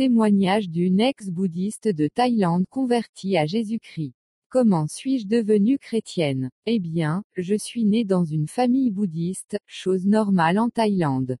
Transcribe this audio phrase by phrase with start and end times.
[0.00, 4.14] Témoignage d'une ex-bouddhiste de Thaïlande convertie à Jésus-Christ.
[4.48, 6.48] Comment suis-je devenue chrétienne?
[6.64, 11.36] Eh bien, je suis née dans une famille bouddhiste, chose normale en Thaïlande.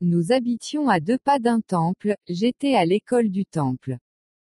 [0.00, 3.98] Nous habitions à deux pas d'un temple, j'étais à l'école du temple.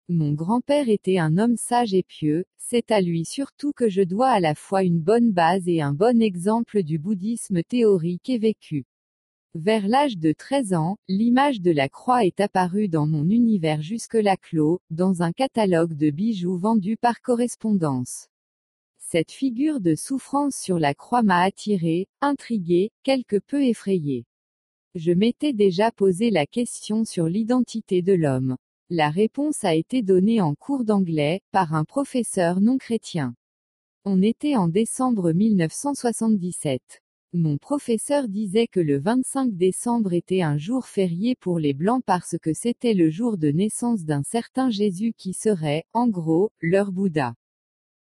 [0.09, 4.30] Mon grand-père était un homme sage et pieux, c'est à lui surtout que je dois
[4.30, 8.85] à la fois une bonne base et un bon exemple du bouddhisme théorique et vécu.
[9.57, 14.37] Vers l'âge de 13 ans, l'image de la croix est apparue dans mon univers jusque-là
[14.37, 18.27] clos, dans un catalogue de bijoux vendus par correspondance.
[18.98, 24.25] Cette figure de souffrance sur la croix m'a attiré, intrigué, quelque peu effrayé.
[24.97, 28.56] Je m'étais déjà posé la question sur l'identité de l'homme.
[28.91, 33.36] La réponse a été donnée en cours d'anglais, par un professeur non chrétien.
[34.05, 37.03] On était en décembre 1977.
[37.37, 42.37] Mon professeur disait que le 25 décembre était un jour férié pour les Blancs parce
[42.41, 47.34] que c'était le jour de naissance d'un certain Jésus qui serait, en gros, leur Bouddha.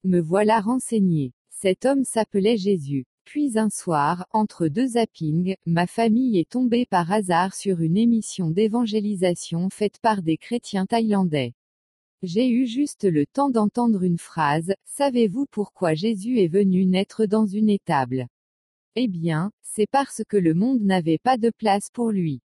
[0.04, 1.32] Me voilà renseigné.
[1.50, 3.08] Cet homme s'appelait Jésus.
[3.26, 8.52] Puis un soir, entre deux zappings, ma famille est tombée par hasard sur une émission
[8.52, 11.56] d'évangélisation faite par des chrétiens thaïlandais.
[12.22, 17.48] J'ai eu juste le temps d'entendre une phrase, Savez-vous pourquoi Jésus est venu naître dans
[17.48, 18.28] une étable?
[18.96, 22.42] Eh bien, c'est parce que le monde n'avait pas de place pour lui.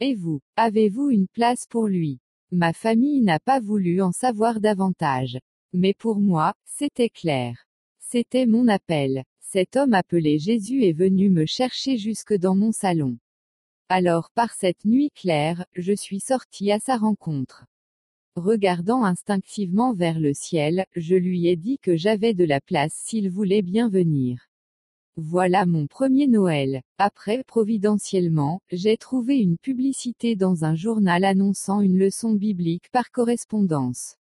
[0.00, 2.20] Et vous, avez-vous une place pour lui?
[2.50, 5.38] Ma famille n'a pas voulu en savoir davantage.
[5.72, 7.64] Mais pour moi, c'était clair.
[7.98, 9.24] C'était mon appel.
[9.40, 13.18] Cet homme appelé Jésus est venu me chercher jusque dans mon salon.
[13.88, 17.66] Alors par cette nuit claire, je suis sorti à sa rencontre.
[18.36, 23.30] Regardant instinctivement vers le ciel, je lui ai dit que j'avais de la place s'il
[23.30, 24.48] voulait bien venir.
[25.18, 26.80] Voilà mon premier Noël.
[26.96, 34.16] Après, providentiellement, j'ai trouvé une publicité dans un journal annonçant une leçon biblique par correspondance.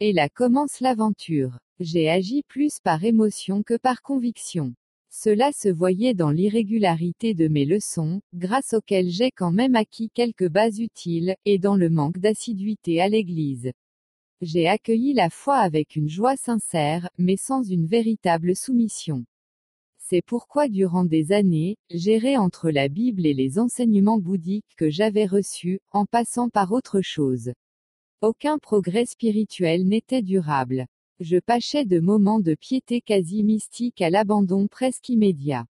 [0.00, 1.60] Et là commence l'aventure.
[1.78, 4.74] J'ai agi plus par émotion que par conviction.
[5.10, 10.48] Cela se voyait dans l'irrégularité de mes leçons, grâce auxquelles j'ai quand même acquis quelques
[10.48, 13.70] bases utiles, et dans le manque d'assiduité à l'église.
[14.40, 19.24] J'ai accueilli la foi avec une joie sincère, mais sans une véritable soumission.
[20.08, 25.26] C'est pourquoi durant des années, j'errais entre la Bible et les enseignements bouddhiques que j'avais
[25.26, 27.50] reçus, en passant par autre chose.
[28.20, 30.86] Aucun progrès spirituel n'était durable.
[31.18, 35.66] Je pâchais de moments de piété quasi mystique à l'abandon presque immédiat.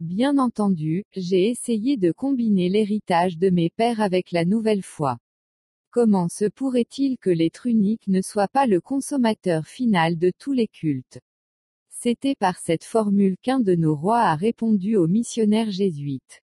[0.00, 5.16] Bien entendu, j'ai essayé de combiner l'héritage de mes pères avec la nouvelle foi.
[5.92, 10.66] Comment se pourrait-il que l'être unique ne soit pas le consommateur final de tous les
[10.66, 11.20] cultes?
[12.02, 16.40] C'était par cette formule qu'un de nos rois a répondu aux missionnaires jésuites.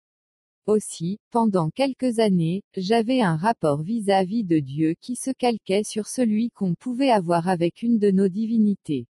[0.68, 6.06] Aussi, pendant quelques années, j'avais un rapport vis-à-vis -vis de Dieu qui se calquait sur
[6.06, 9.08] celui qu'on pouvait avoir avec une de nos divinités.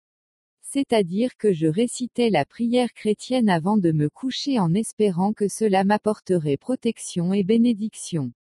[0.63, 5.85] C'est-à-dire que je récitais la prière chrétienne avant de me coucher en espérant que cela
[5.85, 8.33] m'apporterait protection et bénédiction.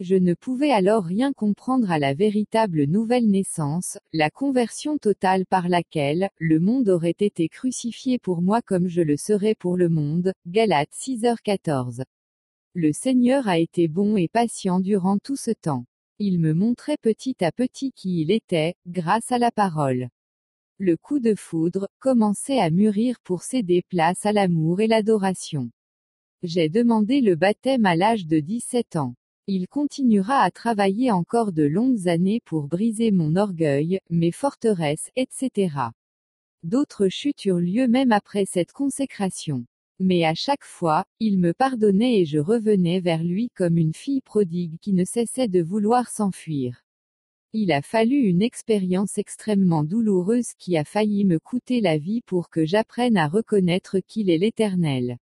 [0.00, 5.68] Je ne pouvais alors rien comprendre à la véritable nouvelle naissance, la conversion totale par
[5.68, 10.32] laquelle, le monde aurait été crucifié pour moi comme je le serais pour le monde.
[10.46, 12.04] Galates 6h14.
[12.74, 15.84] Le Seigneur a été bon et patient durant tout ce temps.
[16.20, 20.10] Il me montrait petit à petit qui il était, grâce à la parole.
[20.78, 25.72] Le coup de foudre commençait à mûrir pour céder place à l'amour et l'adoration.
[26.44, 29.16] J'ai demandé le baptême à l'âge de 17 ans.
[29.50, 35.70] Il continuera à travailler encore de longues années pour briser mon orgueil, mes forteresses, etc.
[36.64, 39.64] D'autres chutes eurent lieu même après cette consécration.
[40.00, 44.20] Mais à chaque fois, il me pardonnait et je revenais vers lui comme une fille
[44.20, 46.84] prodigue qui ne cessait de vouloir s'enfuir.
[47.54, 52.50] Il a fallu une expérience extrêmement douloureuse qui a failli me coûter la vie pour
[52.50, 55.16] que j'apprenne à reconnaître qu'il est l'Éternel.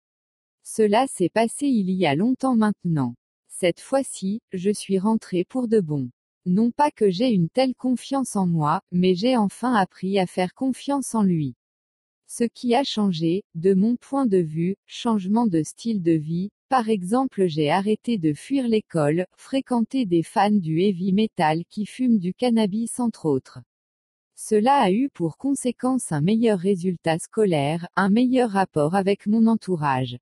[0.64, 3.16] Cela s'est passé il y a longtemps maintenant.
[3.56, 6.10] Cette fois-ci, je suis rentré pour de bon.
[6.48, 10.56] Non pas que j'ai une telle confiance en moi, mais j'ai enfin appris à faire
[10.56, 11.56] confiance en lui.
[12.28, 16.90] Ce qui a changé, de mon point de vue, changement de style de vie, par
[16.90, 22.34] exemple j'ai arrêté de fuir l'école, fréquenter des fans du heavy metal qui fument du
[22.34, 23.60] cannabis entre autres.
[24.36, 30.18] Cela a eu pour conséquence un meilleur résultat scolaire, un meilleur rapport avec mon entourage.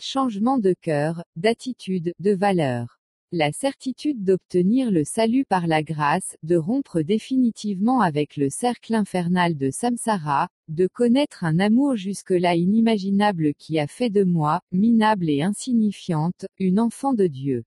[0.00, 2.98] Changement de cœur, d'attitude, de valeur.
[3.30, 9.56] La certitude d'obtenir le salut par la grâce, de rompre définitivement avec le cercle infernal
[9.56, 15.42] de Samsara, de connaître un amour jusque-là inimaginable qui a fait de moi, minable et
[15.42, 17.64] insignifiante, une enfant de Dieu.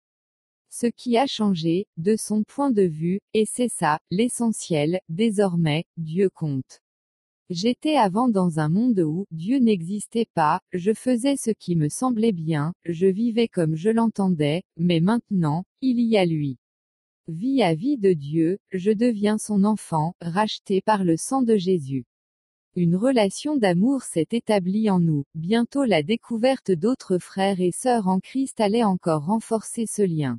[0.69, 6.29] Ce qui a changé, de son point de vue, et c'est ça, l'essentiel, désormais, Dieu
[6.29, 6.81] compte.
[7.49, 12.33] J'étais avant dans un monde où Dieu n'existait pas, je faisais ce qui me semblait
[12.33, 16.57] bien, je vivais comme je l'entendais, mais maintenant, il y a lui.
[17.29, 22.05] Vie à vie de Dieu, je deviens son enfant, racheté par le sang de Jésus.
[22.75, 28.19] Une relation d'amour s'est établie en nous, bientôt la découverte d'autres frères et sœurs en
[28.19, 30.37] Christ allait encore renforcer ce lien.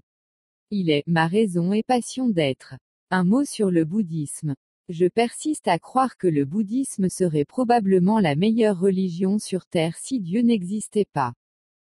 [0.71, 2.75] Il est ma raison et passion d'être.
[3.11, 4.55] Un mot sur le bouddhisme.
[4.91, 10.19] Je persiste à croire que le bouddhisme serait probablement la meilleure religion sur Terre si
[10.19, 11.35] Dieu n'existait pas.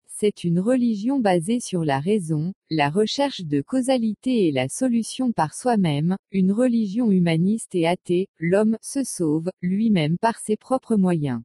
[0.08, 5.54] C'est une religion basée sur la raison, la recherche de causalité et la solution par
[5.54, 11.42] soi-même, une religion humaniste et athée, l'homme se sauve, lui-même par ses propres moyens.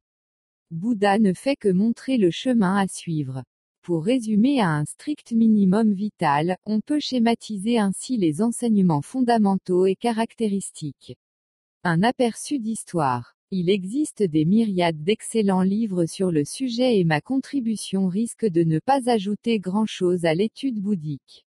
[0.72, 3.44] Bouddha ne fait que montrer le chemin à suivre.
[3.82, 9.94] Pour résumer à un strict minimum vital, on peut schématiser ainsi les enseignements fondamentaux et
[9.94, 11.16] caractéristiques.
[11.88, 13.36] Un aperçu d'histoire.
[13.52, 18.80] Il existe des myriades d'excellents livres sur le sujet et ma contribution risque de ne
[18.80, 21.46] pas ajouter grand-chose à l'étude bouddhique.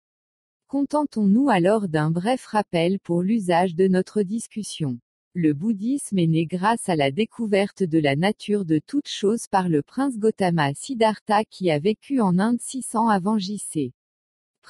[0.68, 5.00] Contentons-nous alors d'un bref rappel pour l'usage de notre discussion.
[5.34, 9.68] Le bouddhisme est né grâce à la découverte de la nature de toute chose par
[9.68, 13.92] le prince Gautama Siddhartha qui a vécu en Inde 600 avant JC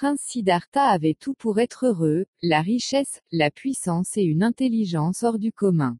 [0.00, 5.41] prince Siddhartha avait tout pour être heureux, la richesse, la puissance et une intelligence hors
[5.41, 5.99] du commun.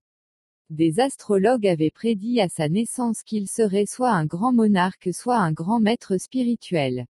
[0.71, 5.51] Des astrologues avaient prédit à sa naissance qu'il serait soit un grand monarque soit un
[5.51, 7.07] grand maître spirituel.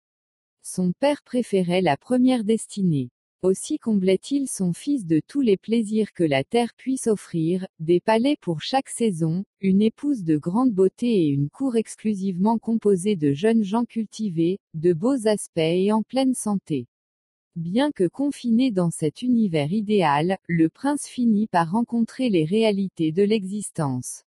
[0.61, 3.09] Son père préférait la première destinée.
[3.45, 8.37] Aussi comblait-il son fils de tous les plaisirs que la terre puisse offrir, des palais
[8.41, 13.63] pour chaque saison, une épouse de grande beauté et une cour exclusivement composée de jeunes
[13.63, 16.87] gens cultivés, de beaux aspects et en pleine santé.
[17.55, 23.21] Bien que confiné dans cet univers idéal, le prince finit par rencontrer les réalités de
[23.21, 24.23] l'existence.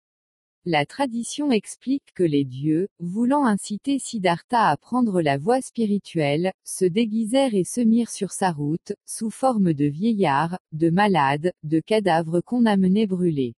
[0.69, 6.84] La tradition explique que les dieux, voulant inciter Siddhartha à prendre la voie spirituelle, se
[6.84, 12.42] déguisèrent et se mirent sur sa route, sous forme de vieillards, de malades, de cadavres
[12.42, 13.56] qu'on amenait brûler.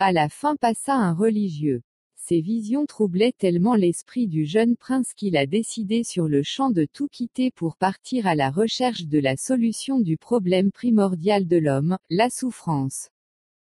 [0.00, 1.82] À la fin passa un religieux.
[2.16, 6.88] Ces visions troublaient tellement l'esprit du jeune prince qu'il a décidé sur le champ de
[6.92, 11.98] tout quitter pour partir à la recherche de la solution du problème primordial de l'homme,
[12.10, 13.10] la souffrance.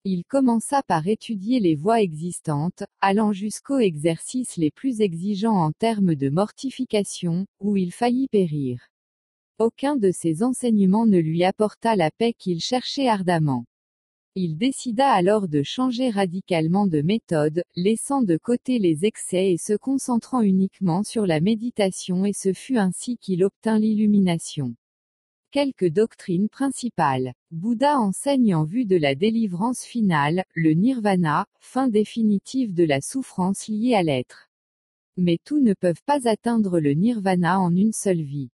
[0.10, 6.16] Il commença par étudier les voies existantes, allant jusqu'aux exercices les plus exigeants en termes
[6.16, 8.88] de mortification, où il faillit périr.
[9.60, 13.66] Aucun de ces enseignements ne lui apporta la paix qu'il cherchait ardemment.
[14.36, 19.74] Il décida alors de changer radicalement de méthode, laissant de côté les excès et se
[19.74, 24.74] concentrant uniquement sur la méditation et ce fut ainsi qu'il obtint l'illumination.
[25.50, 27.32] Quelques doctrines principales.
[27.52, 33.70] Bouddha enseigne en vue de la délivrance finale, le nirvana, fin définitive de la souffrance
[33.70, 34.50] liée à l'être.
[35.16, 38.50] Mais tous ne peuvent pas atteindre le nirvana en une seule vie.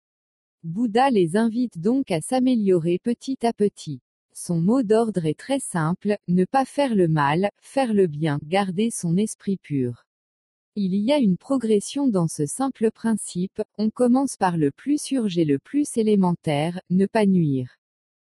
[0.64, 4.00] Bouddha les invite donc à s'améliorer petit à petit.
[4.32, 8.90] Son mot d'ordre est très simple, ne pas faire le mal, faire le bien, garder
[8.90, 10.08] son esprit pur.
[10.81, 15.45] Il y a une progression dans ce simple principe, on commence par le plus surgé
[15.45, 17.79] le plus élémentaire, ne pas nuire.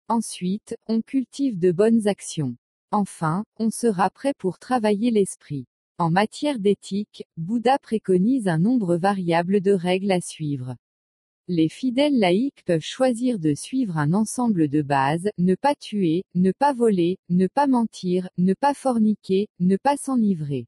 [0.07, 2.55] Ensuite, on cultive de bonnes actions.
[2.91, 5.65] Enfin, on sera prêt pour travailler l'esprit.
[5.97, 10.77] En matière d'éthique, Bouddha préconise un nombre variable de règles à suivre.
[11.49, 16.53] Les fidèles laïcs peuvent choisir de suivre un ensemble de bases, ne pas tuer, ne
[16.53, 20.67] pas voler, ne pas mentir, ne pas forniquer, ne pas s'enivrer.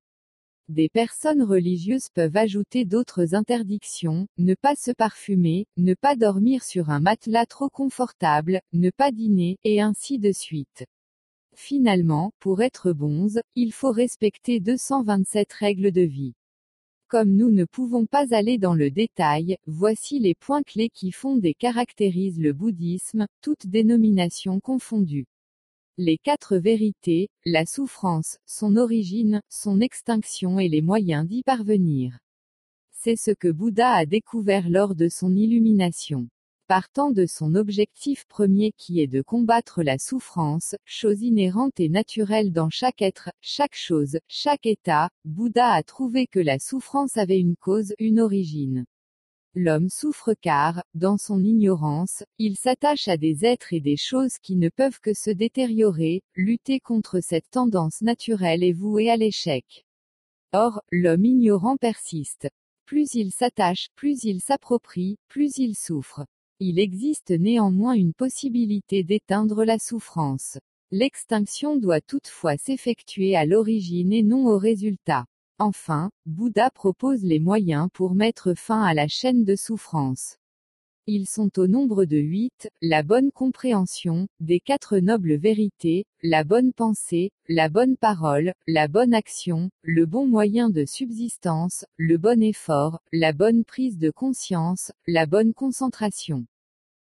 [0.71, 6.91] Des personnes religieuses peuvent ajouter d'autres interdictions, ne pas se parfumer, ne pas dormir sur
[6.91, 10.85] un matelas trop confortable, ne pas dîner, et ainsi de suite.
[11.57, 16.35] Finalement, pour être bonze, il faut respecter 227 règles de vie.
[17.09, 21.43] Comme nous ne pouvons pas aller dans le détail, voici les points clés qui fondent
[21.43, 25.27] et caractérisent le bouddhisme, toutes dénominations confondues
[25.97, 32.19] les quatre vérités, la souffrance, son origine, son extinction et les moyens d'y parvenir.
[32.91, 36.27] C'est ce que Bouddha a découvert lors de son illumination.
[36.67, 42.53] Partant de son objectif premier qui est de combattre la souffrance, chose inhérente et naturelle
[42.53, 47.57] dans chaque être, chaque chose, chaque état, Bouddha a trouvé que la souffrance avait une
[47.57, 48.85] cause, une origine.
[49.53, 54.55] L'homme souffre car, dans son ignorance, il s'attache à des êtres et des choses qui
[54.55, 59.85] ne peuvent que se détériorer, lutter contre cette tendance naturelle est voué à l'échec.
[60.53, 62.49] Or, l'homme ignorant persiste.
[62.85, 66.25] Plus il s'attache, plus il s'approprie, plus il souffre.
[66.61, 70.59] Il existe néanmoins une possibilité d'éteindre la souffrance.
[70.91, 75.25] L'extinction doit toutefois s'effectuer à l'origine et non au résultat.
[75.63, 80.37] Enfin, Bouddha propose les moyens pour mettre fin à la chaîne de souffrance.
[81.05, 86.73] Ils sont au nombre de huit, la bonne compréhension, des quatre nobles vérités, la bonne
[86.73, 92.99] pensée, la bonne parole, la bonne action, le bon moyen de subsistance, le bon effort,
[93.11, 96.47] la bonne prise de conscience, la bonne concentration.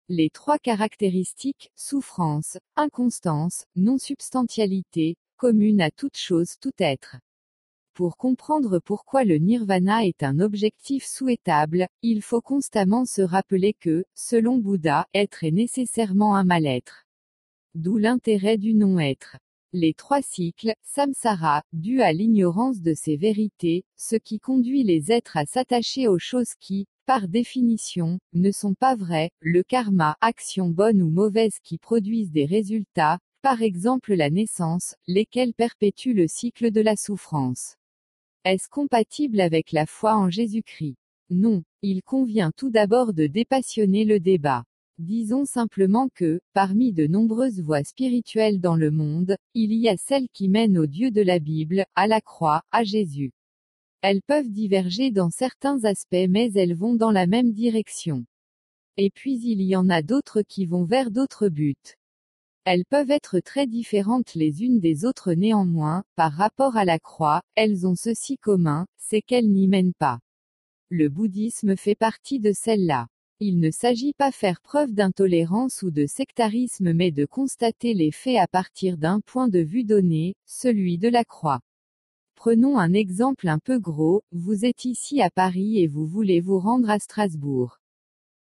[0.09, 7.15] Les trois caractéristiques, souffrance, inconstance, non-substantialité, communes à toute chose tout être.
[7.93, 14.05] Pour comprendre pourquoi le nirvana est un objectif souhaitable, il faut constamment se rappeler que,
[14.15, 17.05] selon Bouddha, être est nécessairement un mal-être.
[17.75, 19.37] D'où l'intérêt du non-être.
[19.73, 25.35] Les trois cycles, samsara, dus à l'ignorance de ces vérités, ce qui conduit les êtres
[25.35, 31.01] à s'attacher aux choses qui, par définition, ne sont pas vraies, le karma, action bonne
[31.01, 36.79] ou mauvaise qui produisent des résultats, par exemple la naissance, lesquels perpétuent le cycle de
[36.79, 37.75] la souffrance.
[38.43, 40.95] Est-ce compatible avec la foi en Jésus-Christ?
[41.29, 41.61] Non.
[41.83, 44.63] Il convient tout d'abord de dépassionner le débat.
[44.97, 50.27] Disons simplement que, parmi de nombreuses voies spirituelles dans le monde, il y a celles
[50.33, 53.31] qui mènent au Dieu de la Bible, à la croix, à Jésus.
[54.01, 58.25] Elles peuvent diverger dans certains aspects mais elles vont dans la même direction.
[58.97, 61.75] Et puis il y en a d'autres qui vont vers d'autres buts.
[62.63, 67.41] Elles peuvent être très différentes les unes des autres néanmoins, par rapport à la croix,
[67.55, 70.19] elles ont ceci commun, c'est qu'elles n'y mènent pas.
[70.89, 73.07] Le bouddhisme fait partie de celle-là.
[73.39, 78.37] Il ne s'agit pas faire preuve d'intolérance ou de sectarisme mais de constater les faits
[78.37, 81.61] à partir d'un point de vue donné, celui de la croix.
[82.35, 86.59] Prenons un exemple un peu gros, vous êtes ici à Paris et vous voulez vous
[86.59, 87.79] rendre à Strasbourg.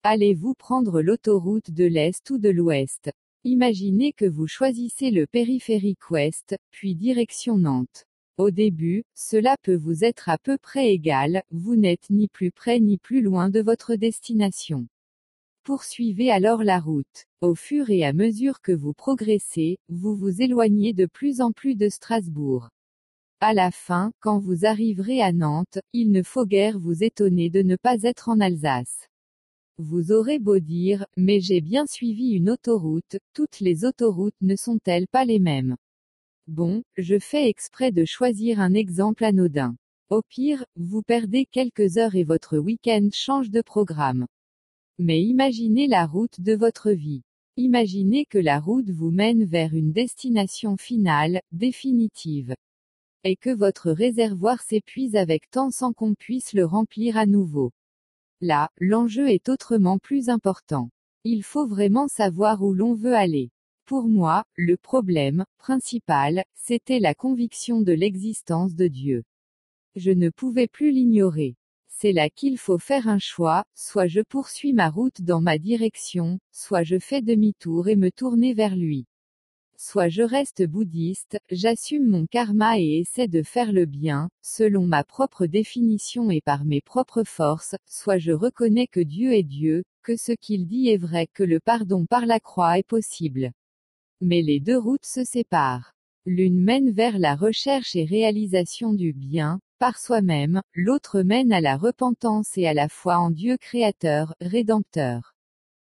[0.05, 3.11] Allez-vous prendre l'autoroute de l'Est ou de l'Ouest?
[3.49, 8.05] Imaginez que vous choisissez le périphérique ouest, puis direction Nantes.
[8.39, 12.81] Au début, cela peut vous être à peu près égal, vous n'êtes ni plus près
[12.81, 14.89] ni plus loin de votre destination.
[15.63, 17.27] Poursuivez alors la route.
[17.41, 21.77] Au fur et à mesure que vous progressez, vous vous éloignez de plus en plus
[21.77, 22.71] de Strasbourg.
[23.39, 27.63] À la fin, quand vous arriverez à Nantes, il ne faut guère vous étonner de
[27.63, 29.07] ne pas être en Alsace.
[29.79, 35.07] Vous aurez beau dire, mais j'ai bien suivi une autoroute, toutes les autoroutes ne sont-elles
[35.07, 35.77] pas les mêmes?
[36.47, 39.77] Bon, je fais exprès de choisir un exemple anodin.
[40.09, 44.27] Au pire, vous perdez quelques heures et votre week-end change de programme.
[44.99, 47.21] Mais imaginez la route de votre vie.
[47.59, 52.55] Imaginez que la route vous mène vers une destination finale, définitive.
[53.25, 57.73] Et que votre réservoir s'épuise avec tant sans qu'on puisse le remplir à nouveau.
[58.41, 60.91] Là, l'enjeu est autrement plus important.
[61.25, 63.51] Il faut vraiment savoir où l'on veut aller.
[63.87, 69.25] Pour moi, le problème, principal, c'était la conviction de l'existence de Dieu.
[69.95, 71.57] Je ne pouvais plus l'ignorer.
[71.89, 76.39] C'est là qu'il faut faire un choix, soit je poursuis ma route dans ma direction,
[76.53, 79.07] soit je fais demi-tour et me tourner vers lui
[79.79, 85.05] soit je reste bouddhiste, j'assume mon karma et essaie de faire le bien, selon ma
[85.05, 90.17] propre définition et par mes propres forces, soit je reconnais que Dieu est Dieu, que
[90.17, 93.53] ce qu'il dit est vrai, que le pardon par la croix est possible.
[94.21, 95.93] Mais les deux routes se séparent.
[96.25, 101.77] L'une mène vers la recherche et réalisation du bien, par soi-même, l'autre mène à la
[101.77, 105.35] repentance et à la foi en Dieu créateur, rédempteur.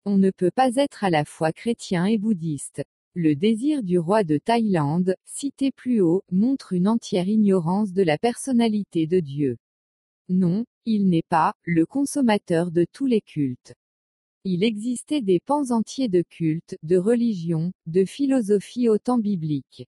[0.04, 2.82] On ne peut pas être à la fois chrétien et bouddhiste.
[3.14, 8.18] Le désir du roi de Thaïlande, cité plus haut, montre une entière ignorance de la
[8.18, 9.56] personnalité de Dieu.
[10.28, 13.74] Non, il n'est pas, le consommateur de tous les cultes.
[14.44, 19.86] Il existait des pans entiers de cultes, de religions, de philosophie au temps biblique.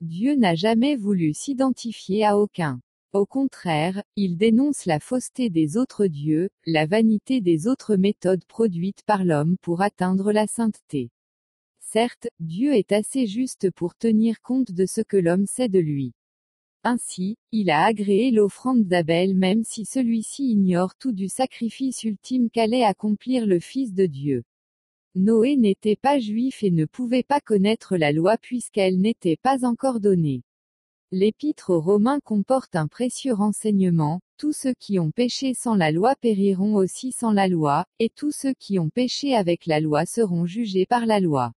[0.00, 2.80] Dieu n'a jamais voulu s'identifier à aucun.
[3.12, 9.02] Au contraire, il dénonce la fausseté des autres dieux, la vanité des autres méthodes produites
[9.06, 11.10] par l'homme pour atteindre la sainteté.
[11.94, 16.12] Certes, Dieu est assez juste pour tenir compte de ce que l'homme sait de lui.
[16.82, 22.82] Ainsi, il a agréé l'offrande d'Abel même si celui-ci ignore tout du sacrifice ultime qu'allait
[22.82, 24.42] accomplir le Fils de Dieu.
[25.14, 30.00] Noé n'était pas juif et ne pouvait pas connaître la loi puisqu'elle n'était pas encore
[30.00, 30.42] donnée.
[31.12, 36.16] L'épître aux Romains comporte un précieux renseignement, tous ceux qui ont péché sans la loi
[36.20, 40.44] périront aussi sans la loi, et tous ceux qui ont péché avec la loi seront
[40.44, 41.52] jugés par la loi.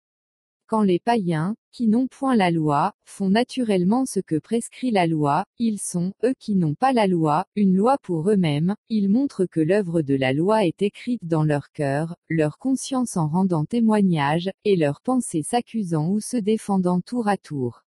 [0.66, 5.44] Quand les païens, qui n'ont point la loi, font naturellement ce que prescrit la loi,
[5.59, 9.61] ils sont, eux qui n'ont pas la loi, une loi pour eux-mêmes, ils montrent que
[9.61, 14.76] l'œuvre de la loi est écrite dans leur cœur, leur conscience en rendant témoignage, et
[14.76, 17.85] leurs pensées s'accusant ou se défendant tour à tour.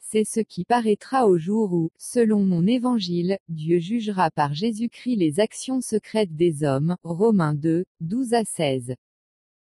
[0.00, 5.38] C'est ce qui paraîtra au jour où, selon mon évangile, Dieu jugera par Jésus-Christ les
[5.38, 6.96] actions secrètes des hommes.
[7.04, 8.96] Romains 2, 12 à 16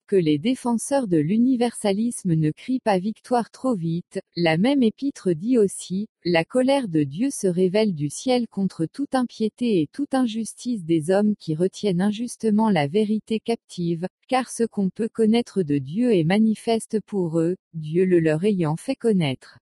[0.08, 5.58] que les défenseurs de l'universalisme ne crient pas victoire trop vite, la même épître dit
[5.58, 10.82] aussi, la colère de Dieu se révèle du ciel contre toute impiété et toute injustice
[10.82, 16.16] des hommes qui retiennent injustement la vérité captive, car ce qu'on peut connaître de Dieu
[16.16, 19.58] est manifeste pour eux, Dieu le leur ayant fait connaître.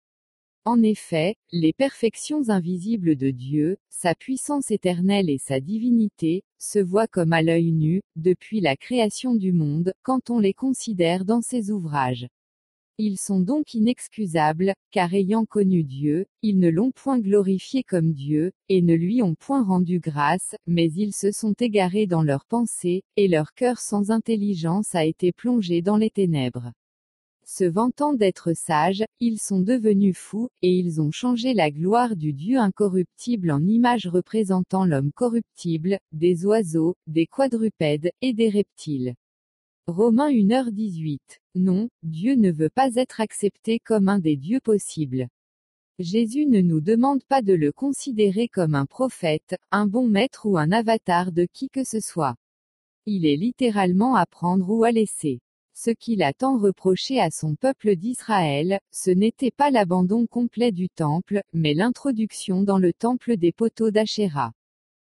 [0.68, 7.06] En effet, les perfections invisibles de Dieu, sa puissance éternelle et sa divinité, se voient
[7.06, 11.70] comme à l'œil nu, depuis la création du monde, quand on les considère dans ses
[11.70, 12.28] ouvrages.
[12.98, 18.52] Ils sont donc inexcusables, car ayant connu Dieu, ils ne l'ont point glorifié comme Dieu,
[18.68, 23.04] et ne lui ont point rendu grâce, mais ils se sont égarés dans leurs pensées,
[23.18, 26.72] et leur cœur sans intelligence a été plongé dans les ténèbres.
[27.48, 32.34] Se vantant d'être sages, ils sont devenus fous, et ils ont changé la gloire du
[32.34, 39.14] Dieu incorruptible en image représentant l'homme corruptible, des oiseaux, des quadrupèdes, et des reptiles.
[39.86, 41.20] Romains 1h18.
[41.54, 45.28] Non, Dieu ne veut pas être accepté comme un des dieux possibles.
[46.00, 50.58] Jésus ne nous demande pas de le considérer comme un prophète, un bon maître ou
[50.58, 52.36] un avatar de qui que ce soit.
[53.06, 55.42] Il est littéralement à prendre ou à laisser.
[55.78, 60.88] Ce qu'il a tant reproché à son peuple d'Israël, ce n'était pas l'abandon complet du
[60.88, 64.54] temple, mais l'introduction dans le temple des poteaux d'Achéra.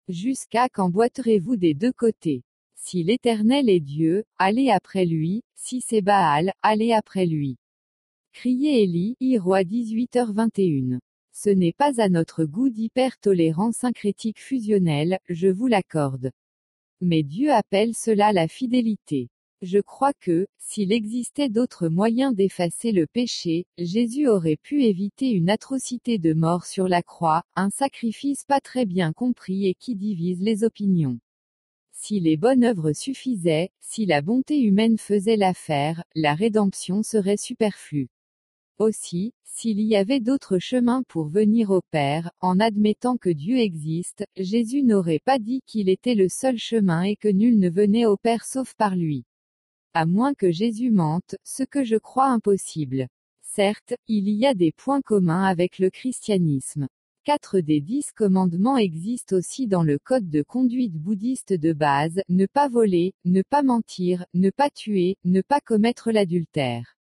[0.08, 2.44] Jusqu'à quand boiterez-vous des deux côtés?
[2.76, 7.58] Si l'Éternel est Dieu, allez après lui, si c'est Baal, allez après lui.
[8.32, 11.00] Criez Élie, roi 18h21.
[11.34, 16.30] Ce n'est pas à notre goût d'hyper-tolérance syncrétique fusionnelle, je vous l'accorde.
[17.02, 19.30] Mais Dieu appelle cela la fidélité.
[19.64, 25.52] Je crois que, s'il existait d'autres moyens d'effacer le péché, Jésus aurait pu éviter une
[25.52, 30.42] atrocité de mort sur la croix, un sacrifice pas très bien compris et qui divise
[30.42, 31.20] les opinions.
[31.92, 38.10] Si les bonnes œuvres suffisaient, si la bonté humaine faisait l'affaire, la rédemption serait superflue.
[38.80, 44.26] Aussi, s'il y avait d'autres chemins pour venir au Père, en admettant que Dieu existe,
[44.38, 48.18] Jésus n'aurait pas dit qu'il était le seul chemin et que nul ne venait au
[48.18, 49.24] Père sauf par lui.
[49.94, 53.10] À moins que Jésus mente, ce que je crois impossible.
[53.42, 56.88] Certes, il y a des points communs avec le christianisme.
[57.26, 62.46] Quatre des dix commandements existent aussi dans le code de conduite bouddhiste de base, ne
[62.46, 66.96] pas voler, ne pas mentir, ne pas tuer, ne pas commettre l'adultère.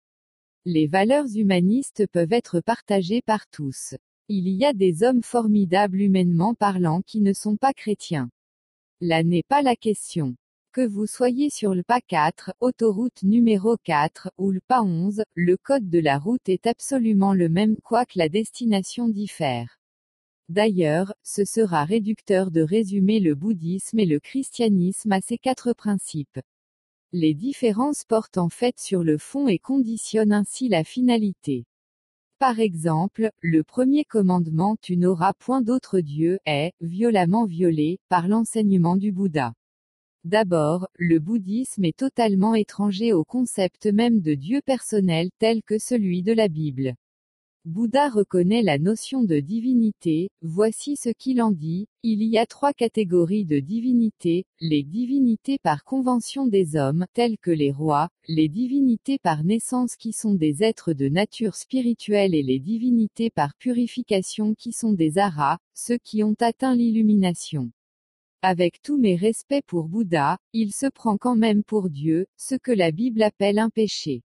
[0.65, 3.95] Les valeurs humanistes peuvent être partagées par tous.
[4.27, 8.29] Il y a des hommes formidables humainement parlant qui ne sont pas chrétiens.
[8.99, 10.35] Là n'est pas la question.
[10.73, 15.57] Que vous soyez sur le pas 4, autoroute numéro 4, ou le pas 11, le
[15.57, 19.81] code de la route est absolument le même quoique la destination diffère.
[20.47, 26.39] D'ailleurs, ce sera réducteur de résumer le bouddhisme et le christianisme à ces quatre principes.
[27.11, 31.65] Les différences portent en fait sur le fond et conditionnent ainsi la finalité.
[32.39, 38.95] Par exemple, le premier commandement Tu n'auras point d'autre Dieu est, violemment violé, par l'enseignement
[38.95, 39.51] du Bouddha.
[40.23, 46.21] D'abord, le bouddhisme est totalement étranger au concept même de Dieu personnel tel que celui
[46.21, 46.93] de la Bible.
[47.65, 52.73] Bouddha reconnaît la notion de divinité, voici ce qu'il en dit, il y a trois
[52.73, 59.17] catégories de divinités, les divinités par convention des hommes, telles que les rois, les divinités
[59.17, 64.71] par naissance qui sont des êtres de nature spirituelle et les divinités par purification qui
[64.71, 67.71] sont des aras, ceux qui ont atteint l'illumination.
[68.43, 72.71] Avec tous mes respects pour Bouddha, il se prend quand même pour Dieu, ce que
[72.71, 74.23] la Bible appelle un péché.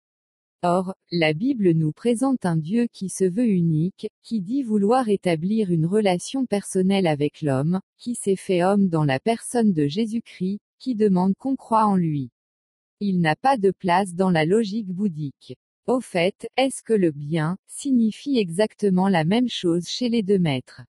[0.62, 5.70] Or, la Bible nous présente un Dieu qui se veut unique, qui dit vouloir établir
[5.70, 10.94] une relation personnelle avec l'homme, qui s'est fait homme dans la personne de Jésus-Christ, qui
[10.94, 12.28] demande qu'on croit en lui.
[13.00, 15.56] Il n'a pas de place dans la logique bouddhique.
[15.86, 20.82] Au fait, est-ce que le bien signifie exactement la même chose chez les deux maîtres?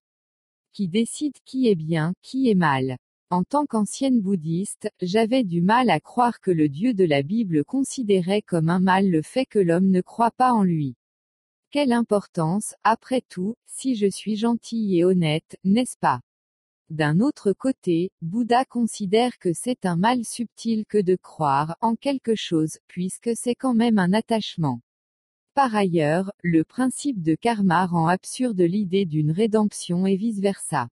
[0.74, 2.98] Qui décide qui est bien, qui est mal?
[3.34, 7.64] En tant qu'ancienne bouddhiste, j'avais du mal à croire que le Dieu de la Bible
[7.64, 10.94] considérait comme un mal le fait que l'homme ne croit pas en lui.
[11.72, 16.20] Quelle importance, après tout, si je suis gentil et honnête, n'est-ce pas?
[16.90, 22.36] D'un autre côté, Bouddha considère que c'est un mal subtil que de croire en quelque
[22.36, 24.80] chose, puisque c'est quand même un attachement.
[25.54, 30.88] Par ailleurs, le principe de karma rend absurde l'idée d'une rédemption et vice-versa.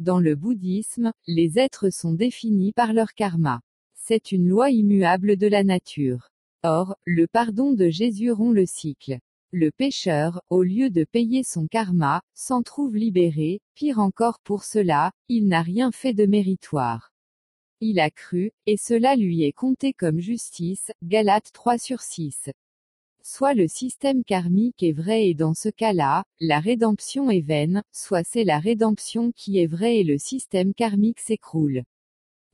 [0.00, 3.60] Dans le bouddhisme, les êtres sont définis par leur karma.
[3.94, 6.30] C'est une loi immuable de la nature.
[6.64, 9.20] Or, le pardon de Jésus rompt le cycle.
[9.52, 15.12] Le pécheur, au lieu de payer son karma, s'en trouve libéré, pire encore pour cela,
[15.28, 17.12] il n'a rien fait de méritoire.
[17.80, 22.50] Il a cru, et cela lui est compté comme justice, Galates 3 sur 6.
[23.26, 28.22] Soit le système karmique est vrai et dans ce cas-là, la rédemption est vaine, soit
[28.22, 31.84] c'est la rédemption qui est vraie et le système karmique s'écroule.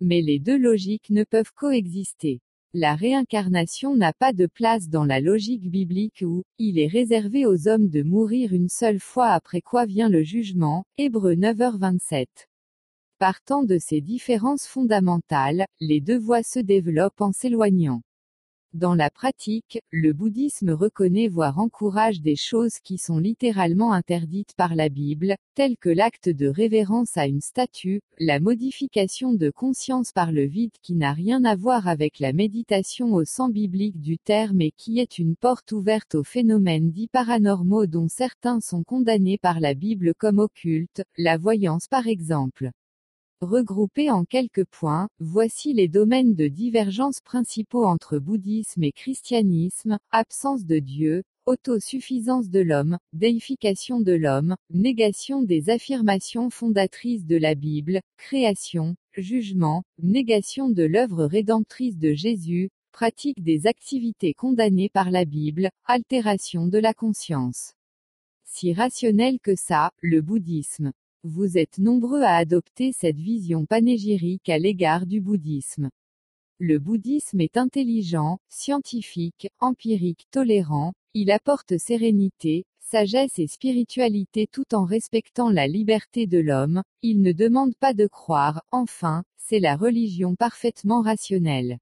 [0.00, 2.38] Mais les deux logiques ne peuvent coexister.
[2.72, 7.66] La réincarnation n'a pas de place dans la logique biblique où, il est réservé aux
[7.66, 12.26] hommes de mourir une seule fois après quoi vient le jugement, Hébreu 9h27.
[13.18, 18.02] Partant de ces différences fondamentales, les deux voies se développent en s'éloignant.
[18.72, 24.76] Dans la pratique, le bouddhisme reconnaît voire encourage des choses qui sont littéralement interdites par
[24.76, 30.30] la Bible, telles que l'acte de révérence à une statue, la modification de conscience par
[30.30, 34.61] le vide qui n'a rien à voir avec la méditation au sens biblique du terme
[34.61, 39.59] et qui est une porte ouverte aux phénomènes dits paranormaux dont certains sont condamnés par
[39.59, 42.70] la Bible comme occultes, la voyance par exemple.
[43.42, 50.66] Regroupés en quelques points, voici les domaines de divergence principaux entre bouddhisme et christianisme, absence
[50.66, 58.03] de Dieu, autosuffisance de l'homme, déification de l'homme, négation des affirmations fondatrices de la Bible,
[58.18, 65.70] création, jugement, négation de l'œuvre rédemptrice de Jésus, pratique des activités condamnées par la Bible,
[65.87, 67.72] altération de la conscience.
[68.44, 70.92] Si rationnel que ça, le bouddhisme.
[71.22, 75.90] Vous êtes nombreux à adopter cette vision panégyrique à l'égard du bouddhisme.
[76.59, 84.87] Le bouddhisme est intelligent, scientifique, empirique, tolérant, il apporte sérénité, sagesse et spiritualité tout en
[84.87, 90.37] respectant la liberté de l'homme, il ne demande pas de croire, enfin, c'est la religion
[90.37, 91.78] parfaitement rationnelle.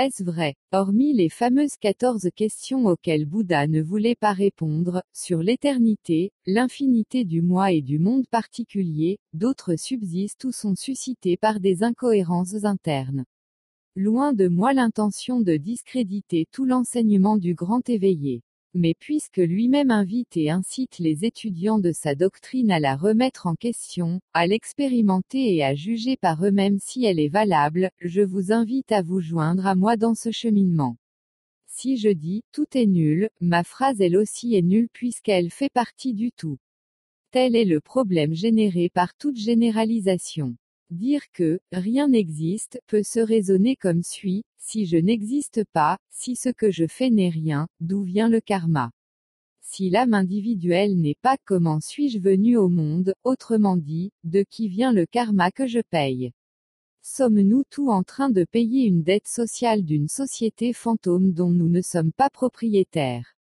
[0.00, 0.54] Est-ce vrai?
[0.70, 7.42] Hormis les fameuses 14 questions auxquelles Bouddha ne voulait pas répondre, sur l'éternité, l'infinité du
[7.42, 13.24] moi et du monde particulier, d'autres subsistent ou sont suscités par des incohérences internes.
[13.96, 18.42] Loin de moi l'intention de discréditer tout l'enseignement du grand éveillé.
[18.80, 23.56] Mais puisque lui-même invite et incite les étudiants de sa doctrine à la remettre en
[23.56, 28.92] question, à l'expérimenter et à juger par eux-mêmes si elle est valable, je vous invite
[28.92, 30.96] à vous joindre à moi dans ce cheminement.
[31.66, 36.14] Si je dis tout est nul, ma phrase elle aussi est nulle puisqu'elle fait partie
[36.14, 36.58] du tout.
[37.32, 40.54] Tel est le problème généré par toute généralisation.
[40.90, 46.48] Dire que rien n'existe peut se raisonner comme suit, si je n'existe pas, si ce
[46.48, 48.90] que je fais n'est rien, d'où vient le karma?
[49.60, 54.94] Si l'âme individuelle n'est pas, comment suis-je venu au monde, autrement dit, de qui vient
[54.94, 56.32] le karma que je paye?
[57.02, 61.82] Sommes-nous tous en train de payer une dette sociale d'une société fantôme dont nous ne
[61.82, 63.36] sommes pas propriétaires?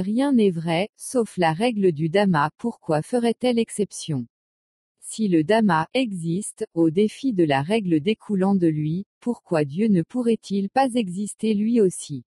[0.00, 4.26] Rien n'est vrai, sauf la règle du Dhamma, pourquoi ferait-elle exception?
[5.14, 10.00] Si le Dhamma existe, au défi de la règle découlant de lui, pourquoi Dieu ne
[10.00, 12.24] pourrait-il pas exister lui aussi?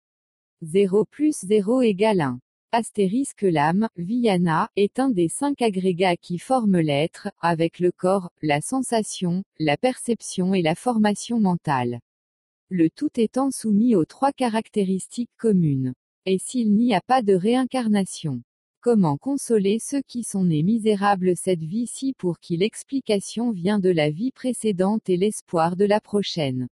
[0.61, 2.39] 0 plus 0 égale 1.
[2.71, 8.61] Astérisque l'âme, Viyana, est un des cinq agrégats qui forment l'être, avec le corps, la
[8.61, 11.99] sensation, la perception et la formation mentale.
[12.69, 15.93] Le tout étant soumis aux trois caractéristiques communes.
[16.25, 18.41] Et s'il n'y a pas de réincarnation?
[18.81, 24.09] Comment consoler ceux qui sont nés misérables cette vie-ci pour qui l'explication vient de la
[24.09, 26.69] vie précédente et l'espoir de la prochaine?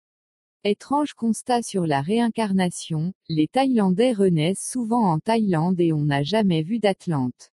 [0.62, 6.62] Étrange constat sur la réincarnation, les Thaïlandais renaissent souvent en Thaïlande et on n'a jamais
[6.62, 7.50] vu d'Atlante.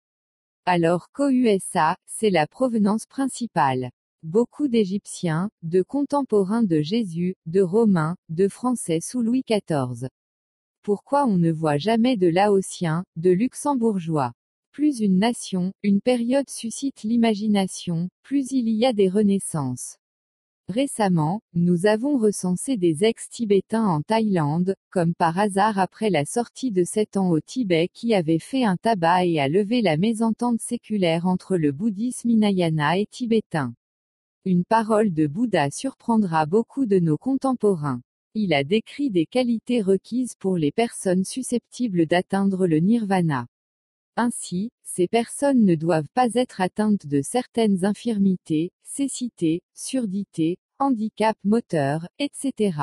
[0.66, 3.90] Alors qu'au-USA, c'est la provenance principale.
[4.22, 10.10] Beaucoup d'Égyptiens, de contemporains de Jésus, de Romains, de Français sous Louis XIV.
[10.82, 14.34] Pourquoi on ne voit jamais de Laotiens, de Luxembourgeois?
[14.72, 19.98] Plus une nation, une période suscite l'imagination, plus il y a des renaissances.
[20.68, 26.84] Récemment, nous avons recensé des ex-tibétains en Thaïlande, comme par hasard après la sortie de
[26.84, 31.26] sept ans au Tibet qui avait fait un tabac et a levé la mésentente séculaire
[31.26, 33.74] entre le bouddhisme hinayana et tibétain.
[34.46, 38.00] Une parole de Bouddha surprendra beaucoup de nos contemporains.
[38.34, 43.46] Il a décrit des qualités requises pour les personnes susceptibles d'atteindre le nirvana.
[44.16, 52.06] Ainsi, ces personnes ne doivent pas être atteintes de certaines infirmités, cécité, surdité, handicap moteur,
[52.18, 52.76] etc.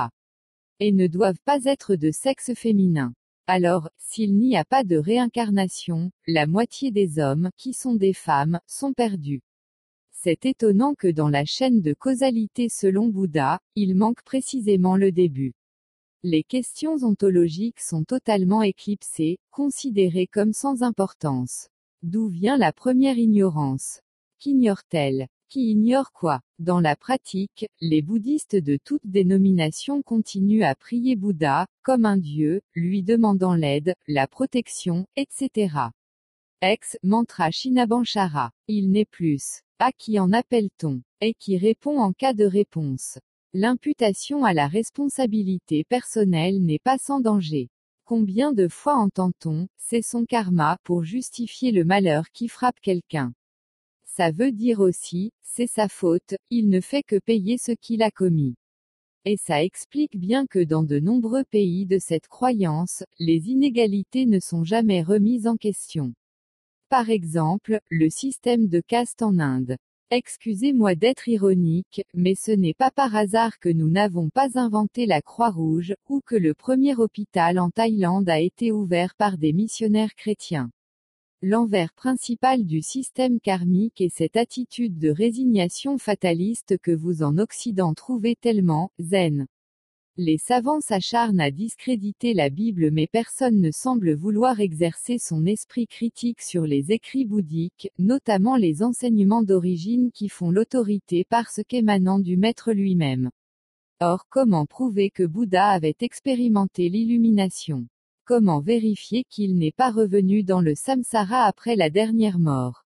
[0.80, 3.14] Et ne doivent pas être de sexe féminin.
[3.46, 8.60] Alors, s'il n'y a pas de réincarnation, la moitié des hommes, qui sont des femmes,
[8.66, 9.42] sont perdus.
[10.12, 15.54] C'est étonnant que dans la chaîne de causalité selon Bouddha, il manque précisément le début.
[16.24, 21.70] Les questions ontologiques sont totalement éclipsées, considérées comme sans importance.
[22.04, 24.02] D'où vient la première ignorance?
[24.38, 26.42] Qu'ignore-t-elle Qui ignore quoi?
[26.60, 32.60] Dans la pratique, les bouddhistes de toutes dénominations continuent à prier Bouddha, comme un dieu,
[32.76, 35.74] lui demandant l'aide, la protection, etc.
[36.62, 38.52] Ex, mantra Shinabanchara.
[38.68, 39.62] Il n'est plus.
[39.80, 41.02] À qui en appelle-t-on?
[41.22, 43.20] Et qui répond en cas de réponse?
[43.54, 47.70] L'imputation à la responsabilité personnelle n'est pas sans danger.
[48.06, 53.34] Combien de fois entend-on, c'est son karma pour justifier le malheur qui frappe quelqu'un
[54.06, 58.12] Ça veut dire aussi, c'est sa faute, il ne fait que payer ce qu'il a
[58.12, 58.54] commis.
[59.26, 64.40] Et ça explique bien que dans de nombreux pays de cette croyance, les inégalités ne
[64.40, 66.14] sont jamais remises en question.
[66.88, 69.76] Par exemple, le système de caste en Inde.
[70.12, 75.22] Excusez-moi d'être ironique, mais ce n'est pas par hasard que nous n'avons pas inventé la
[75.22, 80.72] Croix-Rouge, ou que le premier hôpital en Thaïlande a été ouvert par des missionnaires chrétiens.
[81.44, 87.94] L'envers principal du système karmique est cette attitude de résignation fataliste que vous en Occident
[87.94, 89.46] trouvez tellement, zen.
[90.22, 95.88] Les savants s'acharnent à discréditer la Bible mais personne ne semble vouloir exercer son esprit
[95.88, 102.36] critique sur les écrits bouddhiques, notamment les enseignements d'origine qui font l'autorité parce qu'émanant du
[102.36, 103.32] maître lui-même.
[104.02, 107.88] Or comment prouver que Bouddha avait expérimenté l'illumination?
[108.26, 112.84] Comment vérifier qu'il n'est pas revenu dans le samsara après la dernière mort?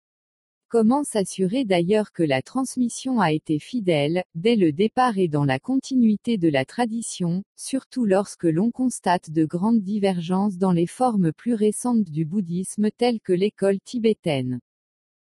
[0.71, 5.59] Comment s'assurer d'ailleurs que la transmission a été fidèle, dès le départ et dans la
[5.59, 11.55] continuité de la tradition, surtout lorsque l'on constate de grandes divergences dans les formes plus
[11.55, 14.61] récentes du bouddhisme telles que l'école tibétaine?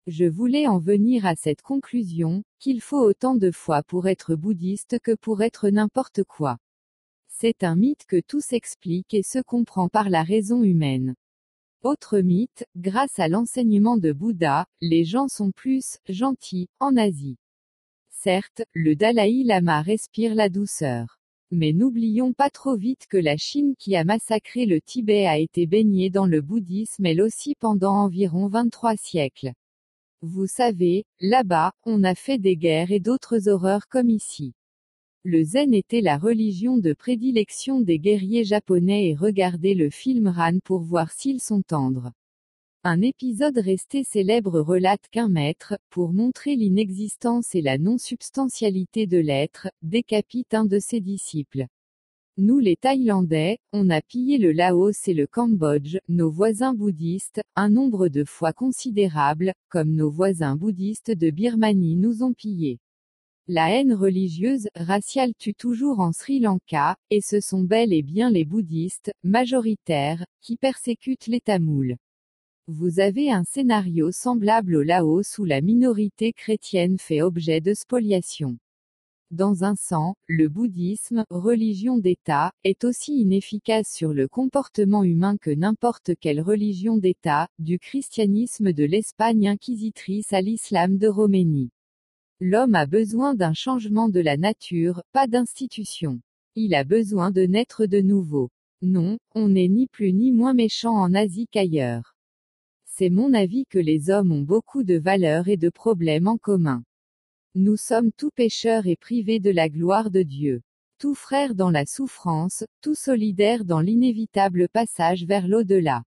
[0.05, 4.99] Je voulais en venir à cette conclusion, qu'il faut autant de foi pour être bouddhiste
[4.99, 6.59] que pour être n'importe quoi.
[7.27, 11.15] C'est un mythe que tout s'explique et se comprend par la raison humaine.
[11.81, 17.37] Autre mythe, grâce à l'enseignement de Bouddha, les gens sont plus gentils en Asie.
[18.09, 21.21] Certes, le Dalai Lama respire la douceur.
[21.51, 25.67] Mais n'oublions pas trop vite que la Chine qui a massacré le Tibet a été
[25.67, 29.53] baignée dans le bouddhisme elle aussi pendant environ 23 siècles.
[30.21, 34.53] Vous savez, là-bas, on a fait des guerres et d'autres horreurs comme ici.
[35.25, 40.59] Le zen était la religion de prédilection des guerriers japonais et regardez le film Ran
[40.63, 42.13] pour voir s'ils sont tendres.
[42.85, 49.67] Un épisode resté célèbre relate qu'un maître, pour montrer l'inexistence et la non-substantialité de l'être,
[49.81, 51.65] décapite un de ses disciples.
[52.37, 57.67] Nous les Thaïlandais, on a pillé le Laos et le Cambodge, nos voisins bouddhistes, un
[57.67, 62.79] nombre de fois considérable, comme nos voisins bouddhistes de Birmanie nous ont pillés.
[63.51, 68.29] La haine religieuse, raciale tue toujours en Sri Lanka, et ce sont bel et bien
[68.29, 71.95] les bouddhistes, majoritaires, qui persécutent les Tamouls.
[72.67, 78.59] Vous avez un scénario semblable au Laos où la minorité chrétienne fait objet de spoliation.
[79.31, 85.49] Dans un sens, le bouddhisme, religion d'État, est aussi inefficace sur le comportement humain que
[85.49, 91.71] n'importe quelle religion d'État, du christianisme de l'Espagne inquisitrice à l'islam de Roménie.
[92.41, 96.21] L'homme a besoin d'un changement de la nature, pas d'institution.
[96.55, 98.49] Il a besoin de naître de nouveau.
[98.81, 102.15] Non, on n'est ni plus ni moins méchant en Asie qu'ailleurs.
[102.85, 106.83] C'est mon avis que les hommes ont beaucoup de valeurs et de problèmes en commun.
[107.55, 110.61] Nous sommes tous pécheurs et privés de la gloire de Dieu.
[110.97, 116.03] Tous frères dans la souffrance, tous solidaires dans l'inévitable passage vers l'au-delà.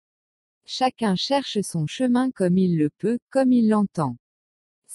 [0.65, 4.17] Chacun cherche son chemin comme il le peut, comme il l'entend.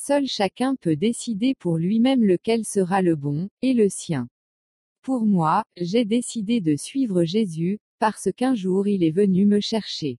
[0.07, 4.29] Seul chacun peut décider pour lui-même lequel sera le bon, et le sien.
[5.01, 10.17] Pour moi, j'ai décidé de suivre Jésus, parce qu'un jour il est venu me chercher.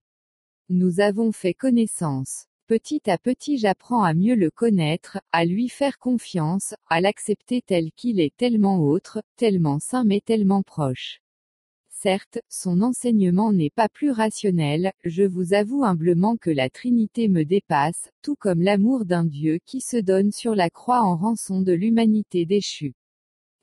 [0.69, 2.45] Nous avons fait connaissance.
[2.67, 7.91] Petit à petit j'apprends à mieux le connaître, à lui faire confiance, à l'accepter tel
[7.93, 11.19] qu'il est tellement autre, tellement saint mais tellement proche.
[12.01, 17.43] Certes, son enseignement n'est pas plus rationnel, je vous avoue humblement que la Trinité me
[17.43, 21.73] dépasse, tout comme l'amour d'un Dieu qui se donne sur la croix en rançon de
[21.73, 22.93] l'humanité déchue.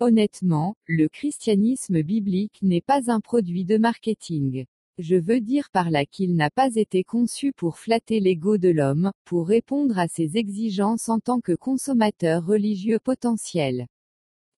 [0.00, 4.66] Honnêtement, le christianisme biblique n'est pas un produit de marketing.
[4.98, 9.12] Je veux dire par là qu'il n'a pas été conçu pour flatter l'ego de l'homme,
[9.24, 13.86] pour répondre à ses exigences en tant que consommateur religieux potentiel.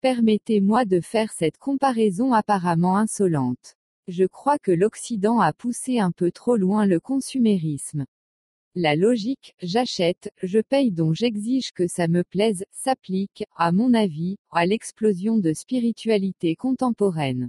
[0.00, 3.74] Permettez-moi de faire cette comparaison apparemment insolente.
[4.06, 8.06] Je crois que l'Occident a poussé un peu trop loin le consumérisme.
[8.76, 14.37] La logique, j'achète, je paye dont j'exige que ça me plaise, s'applique, à mon avis,
[14.52, 17.48] à l'explosion de spiritualité contemporaine.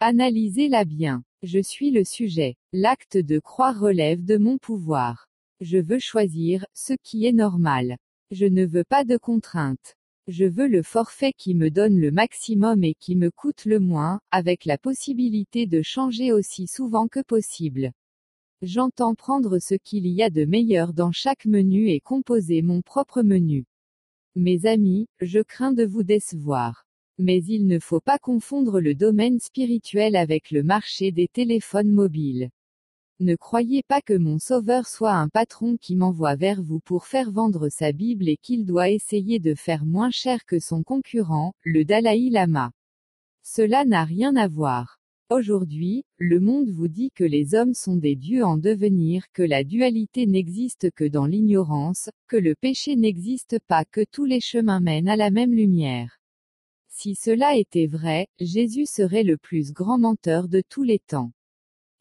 [0.00, 1.22] Analysez-la bien.
[1.42, 2.56] Je suis le sujet.
[2.74, 5.28] L'acte de croire relève de mon pouvoir.
[5.62, 7.96] Je veux choisir, ce qui est normal.
[8.30, 9.96] Je ne veux pas de contraintes.
[10.28, 14.20] Je veux le forfait qui me donne le maximum et qui me coûte le moins,
[14.30, 17.92] avec la possibilité de changer aussi souvent que possible.
[18.62, 23.22] J'entends prendre ce qu'il y a de meilleur dans chaque menu et composer mon propre
[23.22, 23.64] menu.
[24.36, 26.84] Mes amis, je crains de vous décevoir.
[27.18, 32.50] Mais il ne faut pas confondre le domaine spirituel avec le marché des téléphones mobiles.
[33.22, 37.30] Ne croyez pas que mon sauveur soit un patron qui m'envoie vers vous pour faire
[37.30, 41.84] vendre sa Bible et qu'il doit essayer de faire moins cher que son concurrent, le
[41.84, 42.72] Dalai Lama.
[43.42, 45.00] Cela n'a rien à voir.
[45.28, 49.64] Aujourd'hui, le monde vous dit que les hommes sont des dieux en devenir, que la
[49.64, 55.10] dualité n'existe que dans l'ignorance, que le péché n'existe pas, que tous les chemins mènent
[55.10, 56.18] à la même lumière.
[56.88, 61.32] Si cela était vrai, Jésus serait le plus grand menteur de tous les temps.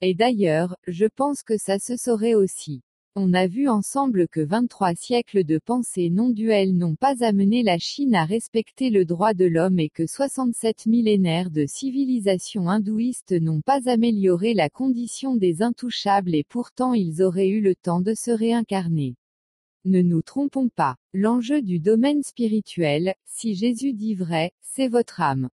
[0.01, 2.81] Et d'ailleurs, je pense que ça se saurait aussi.
[3.15, 7.77] On a vu ensemble que 23 siècles de pensée non duelle n'ont pas amené la
[7.77, 13.59] Chine à respecter le droit de l'homme et que 67 millénaires de civilisation hindouiste n'ont
[13.59, 18.31] pas amélioré la condition des intouchables et pourtant ils auraient eu le temps de se
[18.31, 19.15] réincarner.
[19.83, 20.95] Ne nous trompons pas.
[21.13, 25.49] L'enjeu du domaine spirituel, si Jésus dit vrai, c'est votre âme.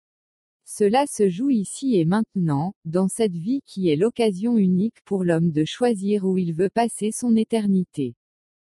[0.66, 5.50] Cela se joue ici et maintenant, dans cette vie qui est l'occasion unique pour l'homme
[5.50, 8.14] de choisir où il veut passer son éternité.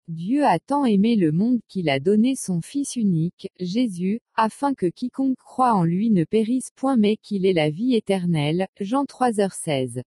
[0.09, 4.87] Dieu a tant aimé le monde qu'il a donné son Fils unique, Jésus, afin que
[4.87, 8.69] quiconque croit en lui ne périsse point mais qu'il ait la vie éternelle.
[8.81, 10.03] Jean 3h16.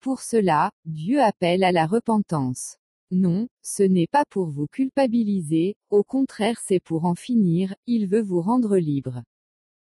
[0.00, 2.76] Pour cela, Dieu appelle à la repentance.
[3.10, 8.22] Non, ce n'est pas pour vous culpabiliser, au contraire c'est pour en finir, il veut
[8.22, 9.22] vous rendre libre.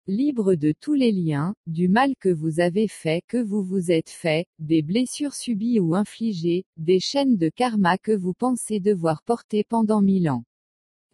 [0.08, 4.12] Libre de tous les liens, du mal que vous avez fait, que vous vous êtes
[4.12, 9.64] fait, des blessures subies ou infligées, des chaînes de karma que vous pensez devoir porter
[9.64, 10.44] pendant mille ans.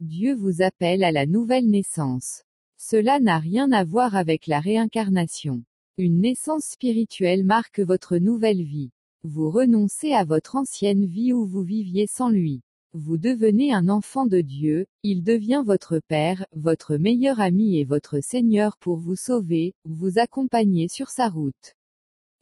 [0.02, 2.44] Dieu vous appelle à la nouvelle naissance.
[2.78, 5.64] Cela n'a rien à voir avec la réincarnation.
[5.98, 8.92] Une naissance spirituelle marque votre nouvelle vie.
[9.24, 12.62] Vous renoncez à votre ancienne vie où vous viviez sans lui.
[12.94, 18.20] Vous devenez un enfant de Dieu, il devient votre Père, votre meilleur ami et votre
[18.20, 21.78] Seigneur pour vous sauver, vous accompagner sur sa route.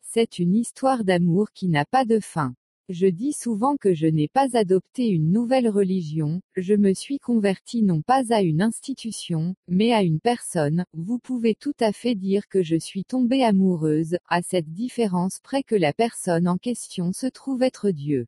[0.02, 2.56] C'est une histoire d'amour qui n'a pas de fin.
[2.90, 7.84] Je dis souvent que je n'ai pas adopté une nouvelle religion, je me suis converti
[7.84, 12.48] non pas à une institution, mais à une personne, vous pouvez tout à fait dire
[12.48, 17.28] que je suis tombée amoureuse, à cette différence près que la personne en question se
[17.28, 18.26] trouve être Dieu.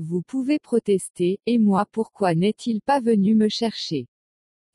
[0.00, 4.06] Vous pouvez protester, et moi pourquoi n'est-il pas venu me chercher?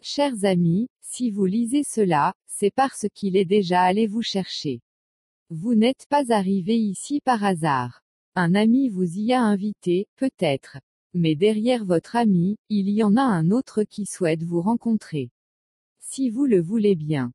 [0.01, 4.81] Chers amis, si vous lisez cela, c'est parce qu'il est déjà allé vous chercher.
[5.49, 8.01] Vous n'êtes pas arrivé ici par hasard.
[8.35, 10.79] Un ami vous y a invité, peut-être.
[11.13, 15.31] Mais derrière votre ami, il y en a un autre qui souhaite vous rencontrer.
[16.01, 17.31] Si vous le voulez bien.